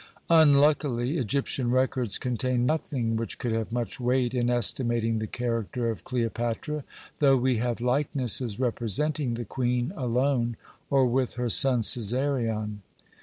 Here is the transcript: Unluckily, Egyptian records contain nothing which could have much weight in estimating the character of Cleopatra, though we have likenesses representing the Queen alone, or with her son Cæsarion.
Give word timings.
Unluckily, 0.31 1.19
Egyptian 1.19 1.69
records 1.69 2.17
contain 2.17 2.65
nothing 2.65 3.15
which 3.15 3.37
could 3.37 3.51
have 3.51 3.71
much 3.71 3.99
weight 3.99 4.33
in 4.33 4.49
estimating 4.49 5.19
the 5.19 5.27
character 5.27 5.91
of 5.91 6.03
Cleopatra, 6.03 6.83
though 7.19 7.37
we 7.37 7.57
have 7.57 7.79
likenesses 7.81 8.59
representing 8.59 9.35
the 9.35 9.45
Queen 9.45 9.93
alone, 9.95 10.57
or 10.89 11.05
with 11.05 11.35
her 11.35 11.49
son 11.49 11.81
Cæsarion. 11.81 12.77